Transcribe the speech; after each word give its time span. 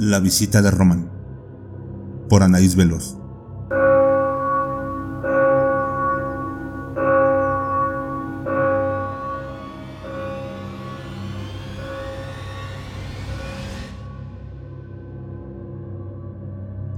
La 0.00 0.20
visita 0.20 0.62
de 0.62 0.70
Román 0.70 1.10
por 2.28 2.44
Anaís 2.44 2.76
Veloz. 2.76 3.16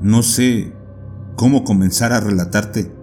No 0.02 0.22
sé 0.22 0.74
cómo 1.36 1.64
comenzar 1.64 2.12
a 2.12 2.20
relatarte 2.20 2.94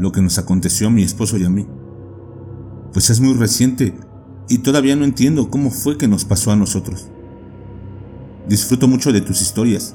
lo 0.00 0.10
que 0.10 0.20
nos 0.20 0.38
aconteció 0.38 0.88
a 0.88 0.90
mi 0.90 1.04
esposo 1.04 1.36
y 1.36 1.44
a 1.44 1.48
mí. 1.48 1.68
Pues 2.92 3.10
es 3.10 3.20
muy 3.20 3.34
reciente 3.34 3.94
y 4.48 4.58
todavía 4.58 4.96
no 4.96 5.04
entiendo 5.04 5.48
cómo 5.48 5.70
fue 5.70 5.96
que 5.96 6.08
nos 6.08 6.24
pasó 6.24 6.50
a 6.50 6.56
nosotros. 6.56 7.12
Disfruto 8.48 8.86
mucho 8.86 9.12
de 9.12 9.20
tus 9.20 9.42
historias, 9.42 9.94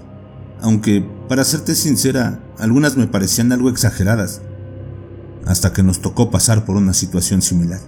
aunque, 0.62 1.05
para 1.30 1.44
serte 1.44 1.73
sincera, 1.73 2.40
algunas 2.58 2.98
me 2.98 3.08
parecían 3.08 3.52
algo 3.52 3.70
exageradas, 3.70 4.41
hasta 5.46 5.74
que 5.74 5.84
nos 5.84 6.02
tocó 6.02 6.30
pasar 6.30 6.66
por 6.66 6.76
una 6.76 6.94
situación 6.94 7.41
similar. 7.41 7.80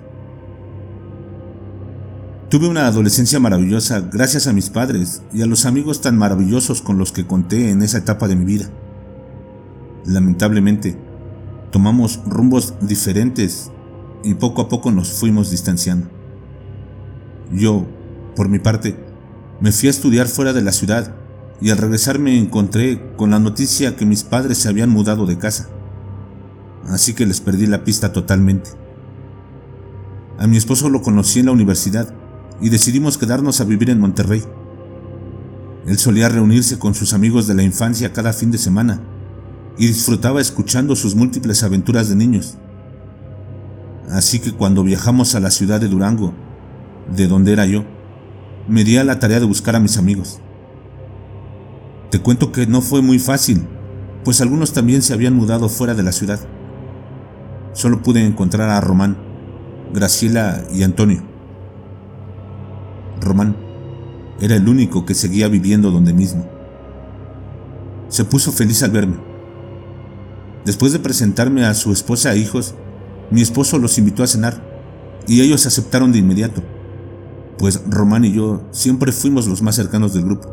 Tuve 2.49 2.67
una 2.67 2.87
adolescencia 2.87 3.39
maravillosa 3.39 4.01
gracias 4.01 4.47
a 4.47 4.53
mis 4.53 4.69
padres 4.69 5.23
y 5.33 5.41
a 5.41 5.47
los 5.47 5.65
amigos 5.65 6.01
tan 6.01 6.17
maravillosos 6.17 6.81
con 6.81 6.97
los 6.97 7.11
que 7.11 7.25
conté 7.25 7.71
en 7.71 7.81
esa 7.81 7.97
etapa 7.97 8.27
de 8.27 8.35
mi 8.35 8.45
vida. 8.45 8.69
Lamentablemente, 10.05 10.95
tomamos 11.71 12.19
rumbos 12.25 12.75
diferentes 12.79 13.71
y 14.23 14.35
poco 14.35 14.61
a 14.61 14.69
poco 14.69 14.91
nos 14.91 15.11
fuimos 15.11 15.49
distanciando. 15.49 16.07
Yo, 17.51 17.85
por 18.35 18.49
mi 18.49 18.59
parte, 18.59 19.02
me 19.63 19.71
fui 19.71 19.87
a 19.87 19.91
estudiar 19.91 20.27
fuera 20.27 20.51
de 20.51 20.61
la 20.61 20.73
ciudad 20.73 21.15
y 21.61 21.69
al 21.69 21.77
regresar 21.77 22.19
me 22.19 22.37
encontré 22.37 23.15
con 23.15 23.31
la 23.31 23.39
noticia 23.39 23.95
que 23.95 24.05
mis 24.05 24.25
padres 24.25 24.57
se 24.57 24.67
habían 24.67 24.89
mudado 24.89 25.25
de 25.25 25.37
casa. 25.37 25.69
Así 26.89 27.13
que 27.13 27.25
les 27.25 27.39
perdí 27.39 27.65
la 27.65 27.85
pista 27.85 28.11
totalmente. 28.11 28.71
A 30.37 30.47
mi 30.47 30.57
esposo 30.57 30.89
lo 30.89 31.01
conocí 31.01 31.39
en 31.39 31.45
la 31.45 31.53
universidad 31.53 32.13
y 32.59 32.71
decidimos 32.71 33.17
quedarnos 33.17 33.61
a 33.61 33.63
vivir 33.63 33.89
en 33.89 34.01
Monterrey. 34.01 34.43
Él 35.87 35.97
solía 35.97 36.27
reunirse 36.27 36.77
con 36.77 36.93
sus 36.93 37.13
amigos 37.13 37.47
de 37.47 37.53
la 37.53 37.63
infancia 37.63 38.11
cada 38.11 38.33
fin 38.33 38.51
de 38.51 38.57
semana 38.57 38.99
y 39.77 39.87
disfrutaba 39.87 40.41
escuchando 40.41 40.93
sus 40.97 41.15
múltiples 41.15 41.63
aventuras 41.63 42.09
de 42.09 42.17
niños. 42.17 42.57
Así 44.11 44.39
que 44.39 44.51
cuando 44.51 44.83
viajamos 44.83 45.35
a 45.35 45.39
la 45.39 45.51
ciudad 45.51 45.79
de 45.79 45.87
Durango, 45.87 46.33
de 47.15 47.29
donde 47.29 47.53
era 47.53 47.65
yo, 47.65 47.85
me 48.67 48.83
di 48.83 48.97
a 48.97 49.03
la 49.03 49.19
tarea 49.19 49.39
de 49.39 49.45
buscar 49.45 49.75
a 49.75 49.79
mis 49.79 49.97
amigos. 49.97 50.39
Te 52.09 52.19
cuento 52.19 52.51
que 52.51 52.67
no 52.67 52.81
fue 52.81 53.01
muy 53.01 53.19
fácil, 53.19 53.67
pues 54.23 54.41
algunos 54.41 54.73
también 54.73 55.01
se 55.01 55.13
habían 55.13 55.35
mudado 55.35 55.67
fuera 55.67 55.95
de 55.95 56.03
la 56.03 56.11
ciudad. 56.11 56.39
Solo 57.73 58.01
pude 58.01 58.25
encontrar 58.25 58.69
a 58.69 58.79
Román, 58.79 59.17
Graciela 59.93 60.63
y 60.73 60.83
Antonio. 60.83 61.23
Román 63.19 63.57
era 64.39 64.55
el 64.55 64.67
único 64.67 65.05
que 65.05 65.13
seguía 65.13 65.47
viviendo 65.47 65.91
donde 65.91 66.13
mismo. 66.13 66.47
Se 68.07 68.23
puso 68.23 68.51
feliz 68.51 68.83
al 68.83 68.91
verme. 68.91 69.17
Después 70.65 70.93
de 70.93 70.99
presentarme 70.99 71.65
a 71.65 71.73
su 71.73 71.91
esposa 71.91 72.33
e 72.33 72.37
hijos, 72.37 72.75
mi 73.31 73.41
esposo 73.41 73.79
los 73.79 73.97
invitó 73.97 74.23
a 74.23 74.27
cenar 74.27 74.61
y 75.27 75.41
ellos 75.41 75.65
aceptaron 75.65 76.11
de 76.11 76.19
inmediato 76.19 76.63
pues 77.57 77.81
Román 77.89 78.25
y 78.25 78.33
yo 78.33 78.61
siempre 78.71 79.11
fuimos 79.11 79.47
los 79.47 79.61
más 79.61 79.75
cercanos 79.75 80.13
del 80.13 80.25
grupo. 80.25 80.49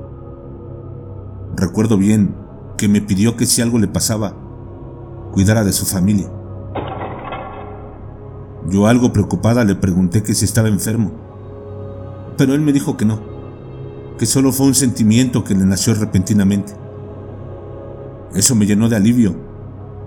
Recuerdo 1.57 1.97
bien 1.97 2.35
que 2.77 2.89
me 2.89 3.01
pidió 3.01 3.37
que 3.37 3.47
si 3.47 3.63
algo 3.63 3.79
le 3.79 3.89
pasaba, 3.89 4.35
cuidara 5.33 5.65
de 5.65 5.73
su 5.73 5.87
familia. 5.87 6.31
Yo 8.69 8.87
algo 8.87 9.13
preocupada 9.13 9.65
le 9.65 9.75
pregunté 9.75 10.23
que 10.23 10.35
si 10.35 10.45
estaba 10.45 10.69
enfermo, 10.69 11.13
pero 12.37 12.55
él 12.55 12.61
me 12.61 12.73
dijo 12.73 12.97
que 12.97 13.05
no, 13.05 13.21
que 14.19 14.27
solo 14.27 14.53
fue 14.53 14.67
un 14.67 14.75
sentimiento 14.75 15.45
que 15.45 15.55
le 15.55 15.65
nació 15.65 15.95
repentinamente. 15.95 16.73
Eso 18.35 18.55
me 18.55 18.67
llenó 18.67 18.89
de 18.89 18.97
alivio 18.97 19.35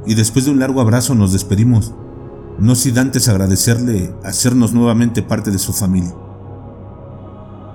y 0.06 0.16
después 0.16 0.46
de 0.46 0.52
un 0.52 0.60
largo 0.60 0.82
abrazo 0.82 1.14
nos 1.16 1.34
despedimos, 1.34 1.94
no 2.60 2.76
sin 2.76 2.98
antes 2.98 3.28
agradecerle 3.28 4.14
hacernos 4.24 4.74
nuevamente 4.74 5.24
parte 5.24 5.52
de 5.52 5.60
su 5.60 5.74
familia. 5.74 6.16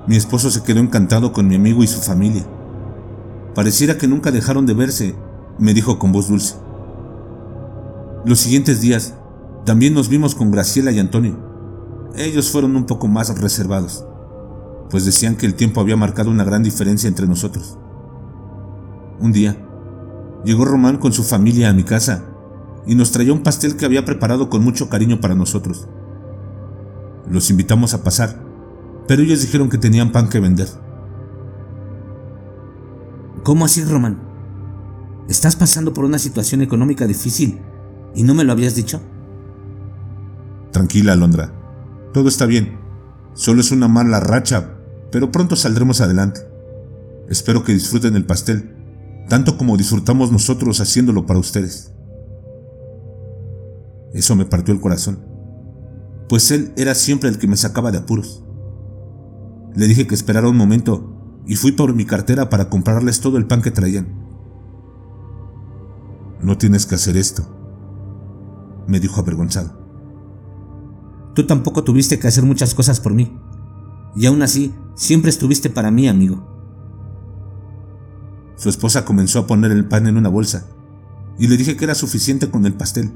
Mi 0.08 0.16
esposo 0.16 0.50
se 0.50 0.62
quedó 0.62 0.80
encantado 0.80 1.34
con 1.34 1.48
mi 1.48 1.54
amigo 1.54 1.82
y 1.82 1.86
su 1.86 2.00
familia. 2.00 2.42
Pareciera 3.54 3.98
que 3.98 4.08
nunca 4.08 4.30
dejaron 4.30 4.64
de 4.64 4.72
verse, 4.72 5.14
me 5.58 5.74
dijo 5.74 5.98
con 5.98 6.12
voz 6.12 6.28
dulce. 6.28 6.54
Los 8.24 8.38
siguientes 8.38 8.80
días 8.80 9.12
también 9.66 9.92
nos 9.92 10.08
vimos 10.08 10.34
con 10.34 10.50
Graciela 10.50 10.92
y 10.92 10.98
Antonio. 10.98 11.36
Ellos 12.16 12.50
fueron 12.50 12.74
un 12.74 12.86
poco 12.86 13.06
más 13.06 13.38
reservados, 13.38 14.06
pues 14.88 15.04
decían 15.04 15.36
que 15.36 15.44
el 15.44 15.54
tiempo 15.54 15.82
había 15.82 15.96
marcado 15.96 16.30
una 16.30 16.42
gran 16.44 16.62
diferencia 16.62 17.06
entre 17.06 17.26
nosotros. 17.26 17.76
Un 19.20 19.32
día, 19.32 19.58
llegó 20.42 20.64
Román 20.64 20.96
con 20.96 21.12
su 21.12 21.22
familia 21.22 21.68
a 21.68 21.74
mi 21.74 21.84
casa 21.84 22.24
y 22.86 22.94
nos 22.94 23.12
traía 23.12 23.34
un 23.34 23.42
pastel 23.42 23.76
que 23.76 23.84
había 23.84 24.06
preparado 24.06 24.48
con 24.48 24.64
mucho 24.64 24.88
cariño 24.88 25.20
para 25.20 25.34
nosotros. 25.34 25.86
Los 27.28 27.50
invitamos 27.50 27.92
a 27.92 28.02
pasar 28.02 28.47
pero 29.08 29.22
ellos 29.22 29.40
dijeron 29.40 29.70
que 29.70 29.78
tenían 29.78 30.12
pan 30.12 30.28
que 30.28 30.38
vender. 30.38 30.68
¿Cómo 33.42 33.64
así, 33.64 33.82
Román? 33.82 34.20
¿Estás 35.28 35.56
pasando 35.56 35.94
por 35.94 36.04
una 36.04 36.18
situación 36.18 36.60
económica 36.60 37.06
difícil 37.06 37.58
y 38.14 38.22
no 38.22 38.34
me 38.34 38.44
lo 38.44 38.52
habías 38.52 38.74
dicho? 38.74 39.00
Tranquila, 40.72 41.14
Alondra. 41.14 41.54
Todo 42.12 42.28
está 42.28 42.44
bien. 42.44 42.78
Solo 43.32 43.62
es 43.62 43.72
una 43.72 43.88
mala 43.88 44.20
racha, 44.20 44.76
pero 45.10 45.32
pronto 45.32 45.56
saldremos 45.56 46.02
adelante. 46.02 46.40
Espero 47.30 47.64
que 47.64 47.72
disfruten 47.72 48.14
el 48.14 48.26
pastel, 48.26 48.74
tanto 49.28 49.56
como 49.56 49.78
disfrutamos 49.78 50.30
nosotros 50.30 50.80
haciéndolo 50.82 51.24
para 51.24 51.40
ustedes. 51.40 51.92
Eso 54.12 54.36
me 54.36 54.44
partió 54.44 54.74
el 54.74 54.80
corazón, 54.80 55.24
pues 56.28 56.50
él 56.50 56.72
era 56.76 56.94
siempre 56.94 57.28
el 57.28 57.38
que 57.38 57.46
me 57.46 57.56
sacaba 57.56 57.90
de 57.90 57.98
apuros. 57.98 58.44
Le 59.74 59.86
dije 59.86 60.06
que 60.06 60.14
esperara 60.14 60.48
un 60.48 60.56
momento 60.56 61.42
y 61.46 61.56
fui 61.56 61.72
por 61.72 61.94
mi 61.94 62.04
cartera 62.04 62.50
para 62.50 62.68
comprarles 62.68 63.20
todo 63.20 63.38
el 63.38 63.46
pan 63.46 63.62
que 63.62 63.70
traían. 63.70 64.08
No 66.42 66.58
tienes 66.58 66.86
que 66.86 66.94
hacer 66.94 67.16
esto, 67.16 67.42
me 68.86 69.00
dijo 69.00 69.20
avergonzado. 69.20 69.76
Tú 71.34 71.46
tampoco 71.46 71.84
tuviste 71.84 72.18
que 72.18 72.28
hacer 72.28 72.44
muchas 72.44 72.74
cosas 72.74 73.00
por 73.00 73.14
mí, 73.14 73.36
y 74.14 74.26
aún 74.26 74.42
así 74.42 74.74
siempre 74.94 75.30
estuviste 75.30 75.70
para 75.70 75.90
mí, 75.90 76.08
amigo. 76.08 76.46
Su 78.56 78.68
esposa 78.68 79.04
comenzó 79.04 79.40
a 79.40 79.46
poner 79.46 79.70
el 79.70 79.86
pan 79.86 80.06
en 80.06 80.16
una 80.16 80.28
bolsa, 80.28 80.66
y 81.38 81.46
le 81.46 81.56
dije 81.56 81.76
que 81.76 81.84
era 81.84 81.94
suficiente 81.94 82.50
con 82.50 82.66
el 82.66 82.74
pastel, 82.74 83.12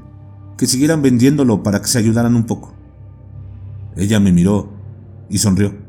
que 0.57 0.67
siguieran 0.67 1.01
vendiéndolo 1.01 1.63
para 1.63 1.81
que 1.81 1.87
se 1.87 1.99
ayudaran 1.99 2.35
un 2.35 2.45
poco. 2.45 2.73
Ella 3.95 4.19
me 4.19 4.31
miró 4.31 4.69
y 5.29 5.37
sonrió. 5.39 5.82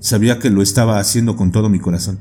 Sabía 0.00 0.38
que 0.38 0.50
lo 0.50 0.62
estaba 0.62 0.98
haciendo 0.98 1.36
con 1.36 1.50
todo 1.50 1.68
mi 1.68 1.80
corazón. 1.80 2.18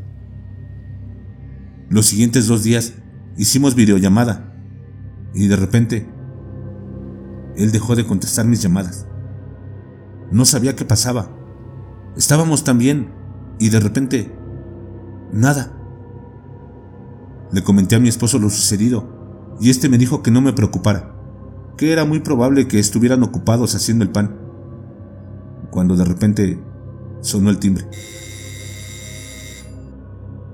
Los 1.90 2.08
siguientes 2.08 2.48
dos 2.48 2.64
días 2.64 2.94
hicimos 3.38 3.76
videollamada 3.76 4.54
y 5.34 5.48
de 5.48 5.56
repente 5.56 6.10
él 7.56 7.72
dejó 7.72 7.96
de 7.96 8.06
contestar 8.06 8.46
mis 8.46 8.62
llamadas. 8.62 9.08
No 10.32 10.46
sabía 10.46 10.76
qué 10.76 10.86
pasaba. 10.86 11.30
Estábamos 12.16 12.64
tan 12.64 12.80
bien 12.80 13.14
y 13.60 13.70
de 13.70 13.80
repente 13.80 14.36
nada. 15.32 15.74
Le 17.52 17.64
comenté 17.64 17.96
a 17.96 18.00
mi 18.00 18.10
esposo 18.10 18.40
lo 18.40 18.50
sucedido 18.50 19.56
y 19.60 19.70
este 19.70 19.88
me 19.88 19.98
dijo 19.98 20.22
que 20.22 20.32
no 20.32 20.42
me 20.42 20.54
preocupara, 20.54 21.16
que 21.78 21.94
era 21.94 22.06
muy 22.06 22.20
probable 22.20 22.68
que 22.68 22.80
estuvieran 22.80 23.24
ocupados 23.24 23.76
haciendo 23.76 24.04
el 24.04 24.12
pan. 24.12 24.36
Cuando 25.72 25.96
de 25.96 26.06
repente 26.06 26.60
sonó 27.28 27.50
el 27.50 27.60
timbre. 27.60 27.86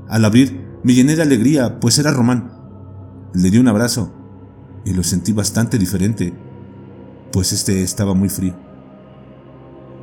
Al 0.09 0.25
abrir, 0.25 0.61
me 0.83 0.93
llené 0.93 1.15
de 1.15 1.21
alegría, 1.21 1.79
pues 1.79 1.97
era 1.99 2.11
Román. 2.11 2.51
Le 3.33 3.49
di 3.49 3.57
un 3.57 3.67
abrazo 3.67 4.11
y 4.85 4.93
lo 4.93 5.03
sentí 5.03 5.31
bastante 5.31 5.77
diferente, 5.77 6.33
pues 7.31 7.53
este 7.53 7.83
estaba 7.83 8.13
muy 8.13 8.29
frío. 8.29 8.55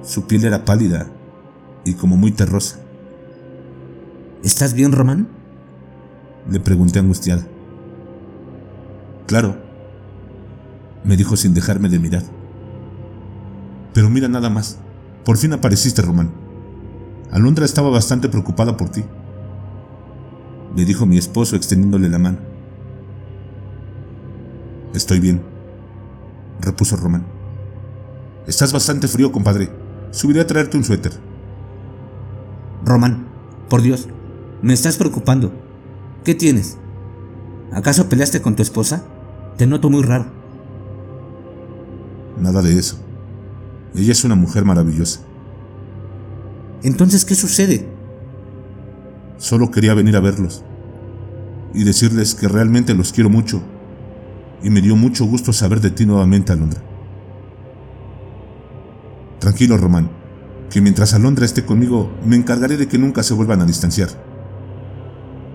Su 0.02 0.26
piel 0.26 0.44
era 0.44 0.64
pálida 0.64 1.06
y 1.84 1.94
como 1.94 2.16
muy 2.16 2.32
terrosa. 2.32 2.78
¿Estás 4.42 4.72
bien, 4.72 4.92
Román? 4.92 5.28
Le 6.48 6.60
pregunté 6.60 6.98
angustiada. 6.98 7.46
Claro, 9.26 9.58
me 11.04 11.16
dijo 11.16 11.36
sin 11.36 11.52
dejarme 11.52 11.88
de 11.88 11.98
mirar. 11.98 12.22
Pero 13.92 14.08
mira 14.08 14.28
nada 14.28 14.48
más, 14.48 14.78
por 15.24 15.36
fin 15.36 15.52
apareciste, 15.52 16.00
Román. 16.02 16.39
Alondra 17.32 17.64
estaba 17.64 17.90
bastante 17.90 18.28
preocupada 18.28 18.76
por 18.76 18.88
ti. 18.90 19.04
le 20.76 20.84
dijo 20.84 21.04
mi 21.06 21.18
esposo 21.18 21.56
extendiéndole 21.56 22.08
la 22.08 22.18
mano. 22.18 22.38
Estoy 24.94 25.20
bien, 25.20 25.42
repuso 26.60 26.96
Román. 26.96 27.24
Estás 28.46 28.72
bastante 28.72 29.08
frío, 29.08 29.30
compadre. 29.30 29.70
Subiré 30.10 30.40
a 30.40 30.46
traerte 30.46 30.76
un 30.76 30.84
suéter. 30.84 31.12
Román, 32.84 33.26
por 33.68 33.82
Dios, 33.82 34.08
me 34.62 34.72
estás 34.72 34.96
preocupando. 34.96 35.52
¿Qué 36.24 36.34
tienes? 36.34 36.78
¿Acaso 37.72 38.08
peleaste 38.08 38.42
con 38.42 38.56
tu 38.56 38.62
esposa? 38.62 39.04
Te 39.56 39.66
noto 39.66 39.90
muy 39.90 40.02
raro. 40.02 40.26
Nada 42.40 42.62
de 42.62 42.76
eso. 42.76 42.98
Ella 43.94 44.12
es 44.12 44.24
una 44.24 44.34
mujer 44.34 44.64
maravillosa. 44.64 45.20
Entonces, 46.82 47.24
¿qué 47.24 47.34
sucede? 47.34 47.86
Solo 49.36 49.70
quería 49.70 49.94
venir 49.94 50.16
a 50.16 50.20
verlos 50.20 50.64
y 51.74 51.84
decirles 51.84 52.34
que 52.34 52.48
realmente 52.48 52.94
los 52.94 53.12
quiero 53.12 53.30
mucho 53.30 53.62
y 54.62 54.70
me 54.70 54.80
dio 54.80 54.96
mucho 54.96 55.24
gusto 55.24 55.52
saber 55.52 55.80
de 55.80 55.90
ti 55.90 56.06
nuevamente, 56.06 56.52
Alondra. 56.52 56.82
Tranquilo, 59.38 59.76
Román, 59.76 60.10
que 60.68 60.80
mientras 60.80 61.14
Alondra 61.14 61.46
esté 61.46 61.64
conmigo 61.64 62.10
me 62.24 62.36
encargaré 62.36 62.76
de 62.76 62.88
que 62.88 62.98
nunca 62.98 63.22
se 63.22 63.34
vuelvan 63.34 63.62
a 63.62 63.66
distanciar, 63.66 64.08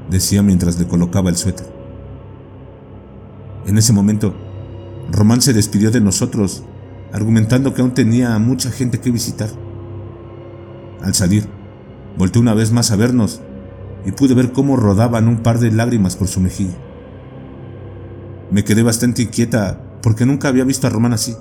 decía 0.10 0.42
mientras 0.42 0.80
le 0.80 0.88
colocaba 0.88 1.30
el 1.30 1.38
suéter. 1.38 1.68
En 3.66 3.77
ese 3.77 3.94
momento, 3.94 4.36
Román 5.12 5.42
se 5.42 5.54
despidió 5.54 5.92
de 5.92 6.01
nosotros, 6.01 6.63
argumentando 7.12 7.74
que 7.74 7.81
aún 7.81 7.94
tenía 7.94 8.38
mucha 8.39 8.72
gente 8.72 9.00
que 9.00 9.12
visitar. 9.12 9.50
Al 11.02 11.14
salir, 11.14 11.48
volteó 12.18 12.42
una 12.42 12.54
vez 12.54 12.72
más 12.72 12.92
a 12.92 12.96
vernos 12.96 13.42
y 14.06 14.12
pude 14.12 14.34
ver 14.34 14.52
cómo 14.52 14.76
rodaban 14.76 15.28
un 15.28 15.38
par 15.38 15.60
de 15.60 15.72
lágrimas 15.72 16.16
por 16.16 16.28
su 16.28 16.40
mejilla. 16.40 16.76
Me 18.52 18.64
quedé 18.64 18.84
bastante 18.84 19.24
inquieta 19.24 19.82
porque 20.02 20.26
nunca 20.26 20.48
había 20.48 20.64
visto 20.64 20.88
a 20.88 20.90
Román 20.92 21.14
así. 21.14 21.36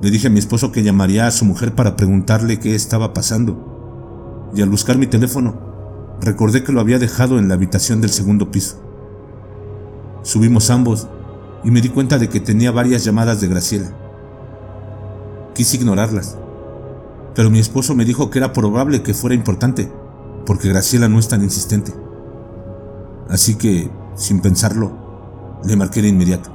Le 0.00 0.10
dije 0.10 0.28
a 0.28 0.30
mi 0.30 0.38
esposo 0.38 0.70
que 0.72 0.82
llamaría 0.82 1.26
a 1.26 1.30
su 1.30 1.44
mujer 1.44 1.74
para 1.74 1.96
preguntarle 1.96 2.60
qué 2.60 2.74
estaba 2.74 3.12
pasando. 3.12 4.50
Y 4.54 4.62
al 4.62 4.68
buscar 4.68 4.96
mi 4.96 5.06
teléfono, 5.06 6.16
recordé 6.20 6.62
que 6.62 6.72
lo 6.72 6.80
había 6.80 6.98
dejado 6.98 7.38
en 7.38 7.48
la 7.48 7.54
habitación 7.54 8.00
del 8.00 8.10
segundo 8.10 8.50
piso. 8.50 8.82
Subimos 10.22 10.70
ambos 10.70 11.08
y 11.64 11.70
me 11.70 11.80
di 11.80 11.88
cuenta 11.88 12.18
de 12.18 12.28
que 12.28 12.40
tenía 12.40 12.70
varias 12.70 13.04
llamadas 13.04 13.40
de 13.40 13.48
Graciela. 13.48 13.90
Quise 15.54 15.78
ignorarlas, 15.78 16.38
pero 17.36 17.50
mi 17.50 17.58
esposo 17.58 17.94
me 17.94 18.06
dijo 18.06 18.30
que 18.30 18.38
era 18.38 18.54
probable 18.54 19.02
que 19.02 19.12
fuera 19.12 19.36
importante, 19.36 19.92
porque 20.46 20.70
Graciela 20.70 21.06
no 21.06 21.18
es 21.18 21.28
tan 21.28 21.42
insistente. 21.42 21.92
Así 23.28 23.56
que, 23.58 23.90
sin 24.14 24.40
pensarlo, 24.40 25.60
le 25.62 25.76
marqué 25.76 26.00
de 26.00 26.08
inmediato. 26.08 26.50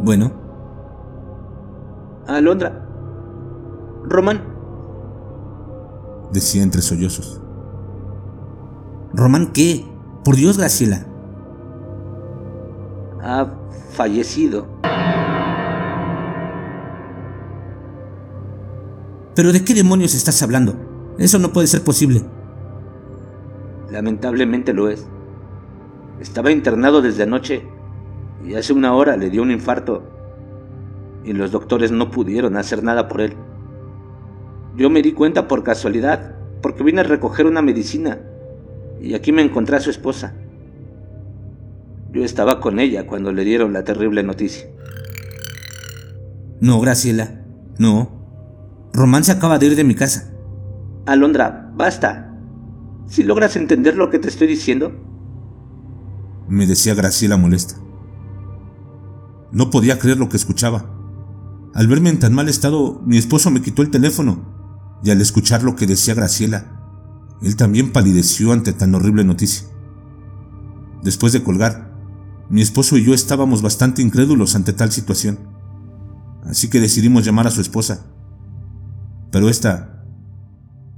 Bueno. 0.00 0.32
Alondra. 2.26 2.84
Román 4.02 4.42
decía 6.32 6.64
entre 6.64 6.82
sollozos. 6.82 7.40
¿Román 9.12 9.52
qué? 9.52 9.86
Por 10.24 10.34
Dios, 10.34 10.58
Graciela. 10.58 11.06
Ha 13.22 13.46
fallecido. 13.92 14.66
¿Pero 19.34 19.52
de 19.52 19.64
qué 19.64 19.74
demonios 19.74 20.14
estás 20.14 20.42
hablando? 20.42 20.74
Eso 21.18 21.38
no 21.38 21.52
puede 21.52 21.66
ser 21.66 21.82
posible. 21.82 22.22
Lamentablemente 23.90 24.72
lo 24.72 24.88
es. 24.88 25.06
Estaba 26.20 26.50
internado 26.50 27.00
desde 27.00 27.22
anoche 27.22 27.66
y 28.44 28.54
hace 28.54 28.72
una 28.72 28.94
hora 28.94 29.16
le 29.16 29.30
dio 29.30 29.42
un 29.42 29.50
infarto 29.50 30.02
y 31.24 31.32
los 31.32 31.52
doctores 31.52 31.92
no 31.92 32.10
pudieron 32.10 32.56
hacer 32.56 32.82
nada 32.82 33.08
por 33.08 33.20
él. 33.20 33.34
Yo 34.76 34.90
me 34.90 35.02
di 35.02 35.12
cuenta 35.12 35.46
por 35.48 35.62
casualidad, 35.62 36.36
porque 36.60 36.82
vine 36.82 37.00
a 37.00 37.04
recoger 37.04 37.46
una 37.46 37.62
medicina 37.62 38.20
y 39.00 39.14
aquí 39.14 39.32
me 39.32 39.42
encontré 39.42 39.76
a 39.76 39.80
su 39.80 39.90
esposa. 39.90 40.34
Yo 42.12 42.24
estaba 42.24 42.60
con 42.60 42.78
ella 42.78 43.06
cuando 43.06 43.32
le 43.32 43.44
dieron 43.44 43.72
la 43.72 43.84
terrible 43.84 44.22
noticia. 44.22 44.66
No, 46.60 46.78
Graciela, 46.80 47.44
no. 47.78 48.10
Román 48.92 49.24
se 49.24 49.32
acaba 49.32 49.58
de 49.58 49.66
ir 49.66 49.76
de 49.76 49.84
mi 49.84 49.94
casa. 49.94 50.32
Alondra, 51.06 51.72
basta. 51.74 52.36
Si 53.06 53.22
logras 53.22 53.56
entender 53.56 53.96
lo 53.96 54.10
que 54.10 54.18
te 54.18 54.28
estoy 54.28 54.46
diciendo. 54.46 54.92
Me 56.48 56.66
decía 56.66 56.94
Graciela 56.94 57.36
molesta. 57.36 57.76
No 59.50 59.70
podía 59.70 59.98
creer 59.98 60.18
lo 60.18 60.28
que 60.28 60.36
escuchaba. 60.36 60.90
Al 61.74 61.88
verme 61.88 62.10
en 62.10 62.18
tan 62.18 62.34
mal 62.34 62.48
estado, 62.48 63.00
mi 63.06 63.16
esposo 63.16 63.50
me 63.50 63.62
quitó 63.62 63.80
el 63.80 63.90
teléfono 63.90 64.52
y 65.02 65.10
al 65.10 65.20
escuchar 65.20 65.62
lo 65.62 65.74
que 65.74 65.86
decía 65.86 66.14
Graciela, 66.14 66.78
él 67.42 67.56
también 67.56 67.92
palideció 67.92 68.52
ante 68.52 68.72
tan 68.72 68.94
horrible 68.94 69.24
noticia. 69.24 69.66
Después 71.02 71.32
de 71.32 71.42
colgar, 71.42 71.91
mi 72.48 72.62
esposo 72.62 72.96
y 72.96 73.04
yo 73.04 73.14
estábamos 73.14 73.62
bastante 73.62 74.02
incrédulos 74.02 74.54
ante 74.54 74.72
tal 74.72 74.92
situación, 74.92 75.38
así 76.44 76.68
que 76.68 76.80
decidimos 76.80 77.24
llamar 77.24 77.46
a 77.46 77.50
su 77.50 77.60
esposa. 77.60 78.06
Pero 79.30 79.48
esta, 79.48 80.04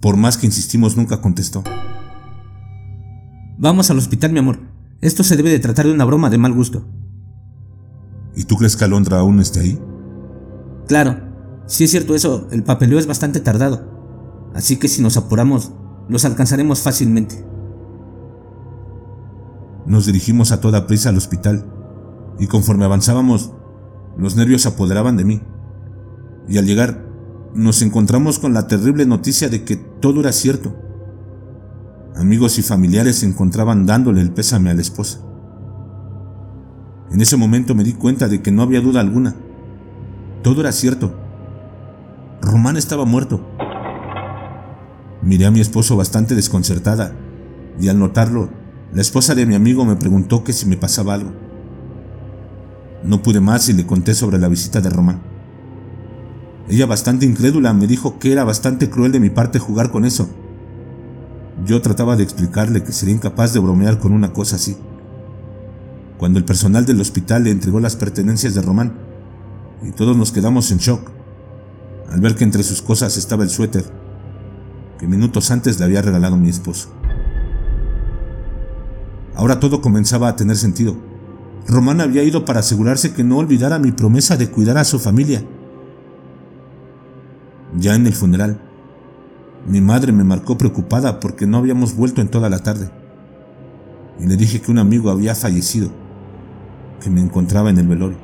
por 0.00 0.16
más 0.16 0.36
que 0.36 0.46
insistimos, 0.46 0.96
nunca 0.96 1.20
contestó. 1.20 1.62
Vamos 3.58 3.90
al 3.90 3.98
hospital, 3.98 4.32
mi 4.32 4.40
amor. 4.40 4.58
Esto 5.00 5.22
se 5.22 5.36
debe 5.36 5.50
de 5.50 5.60
tratar 5.60 5.86
de 5.86 5.92
una 5.92 6.04
broma 6.04 6.30
de 6.30 6.38
mal 6.38 6.52
gusto. 6.52 6.86
¿Y 8.34 8.44
tú 8.44 8.56
crees 8.56 8.76
que 8.76 8.84
Alondra 8.84 9.20
aún 9.20 9.38
esté 9.38 9.60
ahí? 9.60 9.80
Claro, 10.88 11.20
si 11.66 11.84
es 11.84 11.90
cierto 11.90 12.14
eso, 12.14 12.48
el 12.50 12.64
papeleo 12.64 12.98
es 12.98 13.06
bastante 13.06 13.40
tardado 13.40 13.94
así 14.54 14.76
que 14.76 14.88
si 14.88 15.02
nos 15.02 15.16
apuramos, 15.16 15.72
los 16.08 16.24
alcanzaremos 16.24 16.80
fácilmente. 16.80 17.44
Nos 19.86 20.06
dirigimos 20.06 20.50
a 20.52 20.60
toda 20.60 20.86
prisa 20.86 21.10
al 21.10 21.16
hospital, 21.16 21.66
y 22.38 22.46
conforme 22.46 22.84
avanzábamos, 22.84 23.52
los 24.16 24.36
nervios 24.36 24.62
se 24.62 24.68
apoderaban 24.68 25.16
de 25.16 25.24
mí. 25.24 25.42
Y 26.48 26.58
al 26.58 26.66
llegar, 26.66 27.04
nos 27.54 27.82
encontramos 27.82 28.38
con 28.38 28.54
la 28.54 28.66
terrible 28.66 29.06
noticia 29.06 29.48
de 29.48 29.64
que 29.64 29.76
todo 29.76 30.20
era 30.20 30.32
cierto. 30.32 30.74
Amigos 32.16 32.58
y 32.58 32.62
familiares 32.62 33.16
se 33.16 33.26
encontraban 33.26 33.86
dándole 33.86 34.20
el 34.20 34.32
pésame 34.32 34.70
a 34.70 34.74
la 34.74 34.80
esposa. 34.80 35.20
En 37.10 37.20
ese 37.20 37.36
momento 37.36 37.74
me 37.74 37.84
di 37.84 37.92
cuenta 37.92 38.28
de 38.28 38.40
que 38.40 38.50
no 38.50 38.62
había 38.62 38.80
duda 38.80 39.00
alguna. 39.00 39.36
Todo 40.42 40.62
era 40.62 40.72
cierto. 40.72 41.14
Román 42.40 42.76
estaba 42.76 43.04
muerto. 43.04 43.40
Miré 45.22 45.46
a 45.46 45.50
mi 45.50 45.60
esposo 45.60 45.96
bastante 45.96 46.34
desconcertada, 46.34 47.12
y 47.80 47.88
al 47.88 47.98
notarlo, 47.98 48.50
la 48.94 49.00
esposa 49.00 49.34
de 49.34 49.44
mi 49.44 49.56
amigo 49.56 49.84
me 49.84 49.96
preguntó 49.96 50.44
que 50.44 50.52
si 50.52 50.66
me 50.66 50.76
pasaba 50.76 51.14
algo. 51.14 51.32
No 53.02 53.22
pude 53.22 53.40
más 53.40 53.68
y 53.68 53.72
le 53.72 53.84
conté 53.84 54.14
sobre 54.14 54.38
la 54.38 54.46
visita 54.46 54.80
de 54.80 54.88
Román. 54.88 55.20
Ella, 56.68 56.86
bastante 56.86 57.26
incrédula, 57.26 57.74
me 57.74 57.88
dijo 57.88 58.20
que 58.20 58.30
era 58.30 58.44
bastante 58.44 58.88
cruel 58.88 59.10
de 59.10 59.18
mi 59.18 59.30
parte 59.30 59.58
jugar 59.58 59.90
con 59.90 60.04
eso. 60.04 60.28
Yo 61.66 61.82
trataba 61.82 62.14
de 62.14 62.22
explicarle 62.22 62.84
que 62.84 62.92
sería 62.92 63.16
incapaz 63.16 63.52
de 63.52 63.58
bromear 63.58 63.98
con 63.98 64.12
una 64.12 64.32
cosa 64.32 64.56
así. 64.56 64.76
Cuando 66.16 66.38
el 66.38 66.44
personal 66.44 66.86
del 66.86 67.00
hospital 67.00 67.44
le 67.44 67.50
entregó 67.50 67.80
las 67.80 67.96
pertenencias 67.96 68.54
de 68.54 68.62
Román, 68.62 68.94
y 69.82 69.90
todos 69.90 70.16
nos 70.16 70.30
quedamos 70.30 70.70
en 70.70 70.78
shock, 70.78 71.10
al 72.10 72.20
ver 72.20 72.36
que 72.36 72.44
entre 72.44 72.62
sus 72.62 72.80
cosas 72.80 73.16
estaba 73.16 73.42
el 73.42 73.50
suéter, 73.50 73.84
que 75.00 75.08
minutos 75.08 75.50
antes 75.50 75.80
le 75.80 75.84
había 75.84 76.00
regalado 76.00 76.36
mi 76.36 76.48
esposo. 76.48 76.90
Ahora 79.36 79.60
todo 79.60 79.80
comenzaba 79.80 80.28
a 80.28 80.36
tener 80.36 80.56
sentido. 80.56 80.96
Román 81.66 82.00
había 82.00 82.22
ido 82.22 82.44
para 82.44 82.60
asegurarse 82.60 83.12
que 83.14 83.24
no 83.24 83.38
olvidara 83.38 83.78
mi 83.78 83.90
promesa 83.90 84.36
de 84.36 84.50
cuidar 84.50 84.78
a 84.78 84.84
su 84.84 84.98
familia. 84.98 85.42
Ya 87.76 87.94
en 87.94 88.06
el 88.06 88.12
funeral, 88.12 88.60
mi 89.66 89.80
madre 89.80 90.12
me 90.12 90.24
marcó 90.24 90.56
preocupada 90.58 91.20
porque 91.20 91.46
no 91.46 91.56
habíamos 91.56 91.96
vuelto 91.96 92.20
en 92.20 92.28
toda 92.28 92.50
la 92.50 92.60
tarde. 92.60 92.90
Y 94.20 94.26
le 94.26 94.36
dije 94.36 94.60
que 94.60 94.70
un 94.70 94.78
amigo 94.78 95.10
había 95.10 95.34
fallecido, 95.34 95.90
que 97.00 97.10
me 97.10 97.20
encontraba 97.20 97.70
en 97.70 97.78
el 97.78 97.88
velorio. 97.88 98.18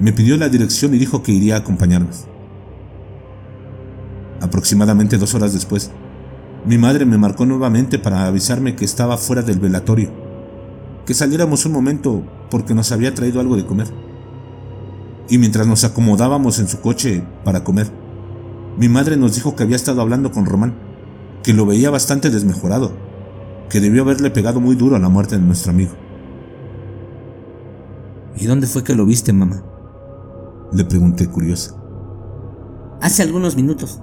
Me 0.00 0.12
pidió 0.12 0.36
la 0.36 0.48
dirección 0.48 0.94
y 0.94 0.98
dijo 0.98 1.22
que 1.22 1.32
iría 1.32 1.54
a 1.54 1.58
acompañarnos. 1.58 2.26
Aproximadamente 4.40 5.18
dos 5.18 5.34
horas 5.34 5.52
después, 5.52 5.92
mi 6.66 6.78
madre 6.78 7.04
me 7.04 7.18
marcó 7.18 7.44
nuevamente 7.44 7.98
para 7.98 8.26
avisarme 8.26 8.74
que 8.74 8.84
estaba 8.84 9.18
fuera 9.18 9.42
del 9.42 9.60
velatorio, 9.60 10.10
que 11.04 11.12
saliéramos 11.12 11.66
un 11.66 11.72
momento 11.72 12.22
porque 12.50 12.74
nos 12.74 12.90
había 12.92 13.14
traído 13.14 13.40
algo 13.40 13.56
de 13.56 13.66
comer. 13.66 13.88
y 15.28 15.38
mientras 15.38 15.66
nos 15.66 15.84
acomodábamos 15.84 16.58
en 16.58 16.68
su 16.68 16.80
coche 16.80 17.24
para 17.44 17.64
comer, 17.64 17.90
mi 18.76 18.88
madre 18.88 19.16
nos 19.16 19.34
dijo 19.34 19.56
que 19.56 19.62
había 19.62 19.76
estado 19.76 20.02
hablando 20.02 20.32
con 20.32 20.44
Román, 20.44 20.74
que 21.42 21.54
lo 21.54 21.64
veía 21.64 21.90
bastante 21.90 22.28
desmejorado, 22.28 22.92
que 23.70 23.80
debió 23.80 24.02
haberle 24.02 24.30
pegado 24.30 24.60
muy 24.60 24.76
duro 24.76 24.96
a 24.96 24.98
la 24.98 25.08
muerte 25.08 25.36
de 25.36 25.42
nuestro 25.42 25.70
amigo. 25.70 25.92
¿Y 28.36 28.46
dónde 28.46 28.66
fue 28.66 28.84
que 28.84 28.94
lo 28.94 29.06
viste, 29.06 29.32
mamá? 29.32 29.62
Le 30.72 30.84
pregunté 30.84 31.26
curiosa. 31.28 31.74
Hace 33.00 33.22
algunos 33.22 33.56
minutos. 33.56 34.00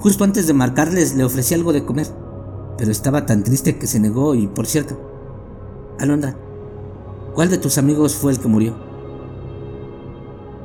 Justo 0.00 0.24
antes 0.24 0.46
de 0.46 0.54
marcarles 0.54 1.14
le 1.14 1.24
ofrecí 1.24 1.54
algo 1.54 1.72
de 1.72 1.84
comer, 1.84 2.06
pero 2.76 2.90
estaba 2.90 3.26
tan 3.26 3.42
triste 3.42 3.78
que 3.78 3.86
se 3.86 3.98
negó 3.98 4.34
y, 4.34 4.46
por 4.46 4.66
cierto, 4.66 5.00
Alondra, 5.98 6.36
¿cuál 7.34 7.50
de 7.50 7.58
tus 7.58 7.78
amigos 7.78 8.14
fue 8.14 8.32
el 8.32 8.38
que 8.38 8.48
murió? 8.48 8.76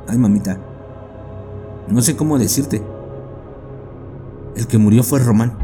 Ay, 0.06 0.18
mamita, 0.18 0.60
no 1.88 2.00
sé 2.00 2.16
cómo 2.16 2.38
decirte. 2.38 2.82
El 4.54 4.68
que 4.68 4.78
murió 4.78 5.02
fue 5.02 5.18
Román. 5.18 5.58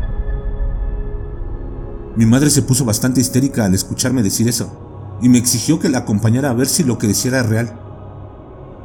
Mi 2.17 2.27
madre 2.27 2.51
se 2.51 2.63
puso 2.63 2.85
bastante 2.85 3.21
histérica 3.21 3.65
al 3.65 3.75
escucharme 3.75 4.23
decir 4.23 4.49
eso 4.49 5.17
y 5.23 5.29
me 5.29 5.39
exigió 5.39 5.79
que 5.79 5.89
la 5.89 5.99
acompañara 5.99 6.51
a 6.51 6.55
ver 6.55 6.67
si 6.67 6.83
lo 6.83 6.99
que 6.99 7.07
decía 7.07 7.31
era 7.31 7.43
real. 7.45 7.79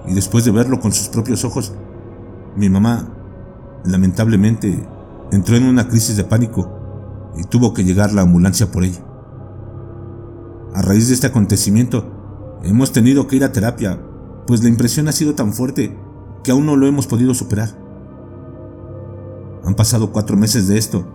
Y 0.08 0.14
después 0.14 0.46
de 0.46 0.52
verlo 0.52 0.80
con 0.80 0.92
sus 0.92 1.08
propios 1.08 1.44
ojos, 1.44 1.74
mi 2.56 2.70
mamá, 2.70 3.15
lamentablemente, 3.86 4.88
entró 5.32 5.56
en 5.56 5.66
una 5.66 5.88
crisis 5.88 6.18
de 6.18 6.24
pánico 6.24 7.32
y 7.38 7.44
tuvo 7.44 7.74
que 7.74 7.84
llegar 7.84 8.14
la 8.14 8.22
ambulancia 8.22 8.72
por 8.72 8.84
ella. 8.84 9.04
A 10.74 10.82
raíz 10.82 11.08
de 11.08 11.14
este 11.14 11.28
acontecimiento, 11.28 12.60
hemos 12.64 12.92
tenido 12.92 13.28
que 13.28 13.38
ir 13.38 13.44
a 13.44 13.52
terapia, 13.52 14.00
pues 14.48 14.64
la 14.64 14.70
impresión 14.70 15.08
ha 15.08 15.12
sido 15.12 15.36
tan 15.36 15.54
fuerte 15.54 15.98
que 16.44 16.52
aún 16.52 16.66
no 16.66 16.76
lo 16.76 16.88
hemos 16.88 17.08
podido 17.08 17.34
superar. 17.34 17.70
Han 19.64 19.76
pasado 19.76 20.12
cuatro 20.12 20.38
meses 20.38 20.68
de 20.68 20.78
esto 20.78 21.06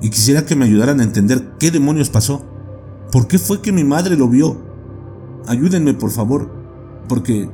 y 0.00 0.10
quisiera 0.10 0.44
que 0.44 0.56
me 0.56 0.64
ayudaran 0.64 1.00
a 1.00 1.04
entender 1.04 1.54
qué 1.58 1.70
demonios 1.70 2.10
pasó. 2.10 2.42
¿Por 3.10 3.26
qué 3.26 3.38
fue 3.38 3.62
que 3.62 3.72
mi 3.72 3.84
madre 3.84 4.16
lo 4.16 4.28
vio? 4.28 4.56
Ayúdenme, 5.46 5.94
por 5.94 6.10
favor, 6.10 6.50
porque 7.08 7.48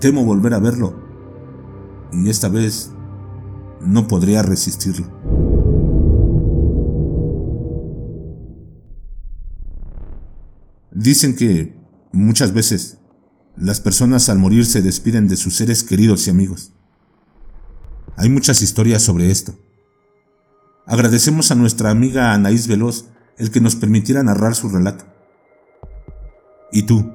temo 0.00 0.24
volver 0.24 0.54
a 0.54 0.58
verlo. 0.58 0.94
Y 2.12 2.30
esta 2.30 2.48
vez 2.48 2.93
no 3.86 4.08
podría 4.08 4.42
resistirlo. 4.42 5.06
Dicen 10.92 11.34
que 11.34 11.76
muchas 12.12 12.52
veces 12.52 12.98
las 13.56 13.80
personas 13.80 14.28
al 14.28 14.38
morir 14.38 14.64
se 14.64 14.82
despiden 14.82 15.28
de 15.28 15.36
sus 15.36 15.56
seres 15.56 15.82
queridos 15.82 16.26
y 16.26 16.30
amigos. 16.30 16.72
Hay 18.16 18.28
muchas 18.28 18.62
historias 18.62 19.02
sobre 19.02 19.30
esto. 19.30 19.54
Agradecemos 20.86 21.50
a 21.50 21.54
nuestra 21.54 21.90
amiga 21.90 22.32
Anaís 22.32 22.68
Veloz 22.68 23.06
el 23.38 23.50
que 23.50 23.60
nos 23.60 23.74
permitiera 23.74 24.22
narrar 24.22 24.54
su 24.54 24.68
relato. 24.68 25.04
¿Y 26.70 26.84
tú? 26.84 27.12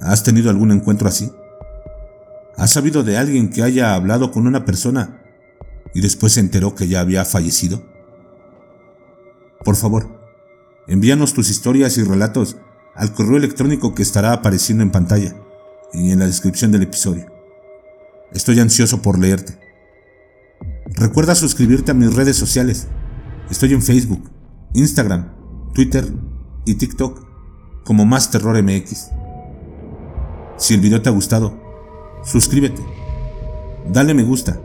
¿Has 0.00 0.22
tenido 0.22 0.50
algún 0.50 0.72
encuentro 0.72 1.08
así? 1.08 1.30
¿Has 2.56 2.70
sabido 2.70 3.02
de 3.02 3.18
alguien 3.18 3.50
que 3.50 3.62
haya 3.62 3.94
hablado 3.94 4.30
con 4.30 4.46
una 4.46 4.64
persona 4.64 5.21
y 5.94 6.00
después 6.00 6.32
se 6.32 6.40
enteró 6.40 6.74
que 6.74 6.88
ya 6.88 7.00
había 7.00 7.24
fallecido? 7.24 7.84
Por 9.64 9.76
favor, 9.76 10.20
envíanos 10.88 11.34
tus 11.34 11.50
historias 11.50 11.96
y 11.98 12.02
relatos 12.02 12.56
al 12.94 13.12
correo 13.12 13.36
electrónico 13.36 13.94
que 13.94 14.02
estará 14.02 14.32
apareciendo 14.32 14.82
en 14.82 14.90
pantalla 14.90 15.36
y 15.92 16.10
en 16.10 16.18
la 16.18 16.26
descripción 16.26 16.72
del 16.72 16.82
episodio. 16.82 17.26
Estoy 18.32 18.60
ansioso 18.60 19.02
por 19.02 19.18
leerte. 19.18 19.58
Recuerda 20.94 21.34
suscribirte 21.34 21.90
a 21.90 21.94
mis 21.94 22.14
redes 22.14 22.36
sociales. 22.36 22.88
Estoy 23.50 23.72
en 23.72 23.82
Facebook, 23.82 24.30
Instagram, 24.74 25.32
Twitter 25.74 26.06
y 26.64 26.74
TikTok 26.74 27.26
como 27.84 28.04
Más 28.04 28.30
Terror 28.30 28.60
MX. 28.62 29.10
Si 30.56 30.74
el 30.74 30.80
video 30.80 31.02
te 31.02 31.08
ha 31.08 31.12
gustado, 31.12 31.60
suscríbete, 32.24 32.82
dale 33.90 34.14
me 34.14 34.22
gusta, 34.22 34.60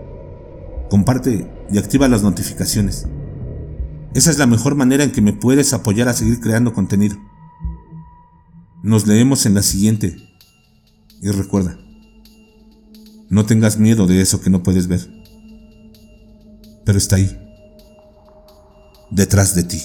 comparte 0.90 1.50
y 1.72 1.78
activa 1.78 2.08
las 2.08 2.24
notificaciones. 2.24 3.08
Esa 4.14 4.32
es 4.32 4.38
la 4.38 4.48
mejor 4.48 4.76
manera 4.76 5.04
en 5.04 5.12
que 5.12 5.22
me 5.22 5.34
puedes 5.34 5.74
apoyar 5.74 6.08
a 6.08 6.14
seguir 6.14 6.40
creando 6.40 6.74
contenido. 6.74 7.18
Nos 8.84 9.06
leemos 9.08 9.46
en 9.46 9.54
la 9.54 9.64
siguiente. 9.64 10.18
Y 11.22 11.30
recuerda, 11.30 11.78
no 13.30 13.46
tengas 13.46 13.80
miedo 13.80 14.08
de 14.08 14.22
eso 14.22 14.40
que 14.40 14.50
no 14.50 14.64
puedes 14.64 14.88
ver 14.88 15.18
pero 16.88 17.00
está 17.00 17.18
ahí, 17.18 17.38
detrás 19.12 19.54
de 19.54 19.64
ti. 19.64 19.82